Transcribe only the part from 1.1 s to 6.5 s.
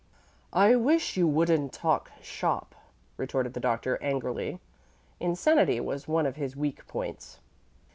you wouldn't talk shop," retorted the Doctor, angrily. Insanity was one of